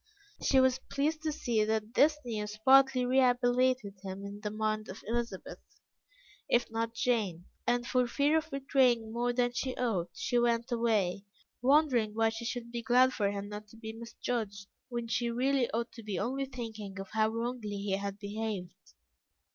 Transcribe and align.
She 0.41 0.59
was 0.59 0.79
pleased 0.89 1.21
to 1.21 1.31
see 1.31 1.63
that 1.63 1.93
this 1.93 2.17
news 2.25 2.57
partly 2.65 3.05
rehabilitated 3.05 3.99
him 4.01 4.25
in 4.25 4.39
the 4.41 4.49
mind 4.49 4.89
of 4.89 5.03
Elizabeth, 5.05 5.59
if 6.49 6.71
not 6.71 6.89
of 6.89 6.93
Jane; 6.95 7.45
and 7.67 7.85
for 7.85 8.07
fear 8.07 8.35
of 8.35 8.49
betraying 8.49 9.13
more 9.13 9.31
than 9.31 9.53
she 9.53 9.77
ought, 9.77 10.09
she 10.15 10.39
went 10.39 10.71
away, 10.71 11.25
wondering 11.61 12.15
why 12.15 12.29
she 12.29 12.45
should 12.45 12.71
be 12.71 12.81
glad 12.81 13.13
for 13.13 13.29
him 13.29 13.47
not 13.49 13.67
to 13.67 13.77
be 13.77 13.93
misjudged, 13.93 14.65
when 14.89 15.07
she 15.07 15.29
really 15.29 15.69
ought 15.69 15.91
to 15.91 16.01
be 16.01 16.17
only 16.17 16.45
thinking 16.45 16.99
of 16.99 17.09
how 17.11 17.29
wrongly 17.29 17.77
he 17.77 17.91
had 17.95 18.17
behaved. 18.17 18.73